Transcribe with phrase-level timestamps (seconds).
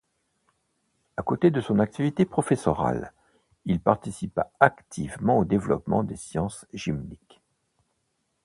[1.15, 3.13] À côté de son activité professorale,
[3.65, 7.39] il participa activement au développement des sciences gymniques.